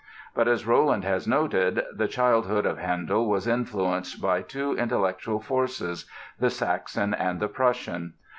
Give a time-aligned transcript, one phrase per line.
[0.33, 6.09] But, as Rolland has noted, "the childhood of Handel was influenced by two intellectual forces:
[6.39, 8.13] the Saxon and the Prussian.